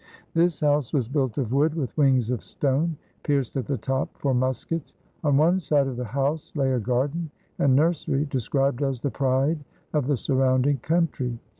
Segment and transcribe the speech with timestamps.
[0.33, 4.33] This house was built of wood with wings of stone, pierced at the top for
[4.33, 4.95] muskets.
[5.23, 9.63] On one side of the house lay a garden and nursery described as the pride
[9.93, 11.37] of the surrounding country.